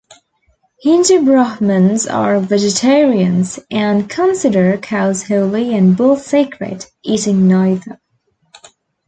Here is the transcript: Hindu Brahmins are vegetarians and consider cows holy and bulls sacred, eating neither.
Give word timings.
Hindu 0.79 1.23
Brahmins 1.25 2.07
are 2.07 2.39
vegetarians 2.39 3.59
and 3.69 4.09
consider 4.09 4.79
cows 4.79 5.21
holy 5.27 5.75
and 5.75 5.95
bulls 5.95 6.25
sacred, 6.25 6.87
eating 7.03 7.47
neither. 7.47 8.01